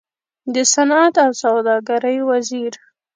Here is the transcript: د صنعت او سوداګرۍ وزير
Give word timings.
د 0.53 0.55
صنعت 0.73 1.15
او 1.25 1.31
سوداګرۍ 1.43 2.17
وزير 2.29 2.73